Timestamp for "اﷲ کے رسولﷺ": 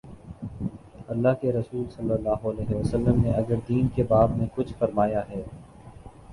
1.09-3.21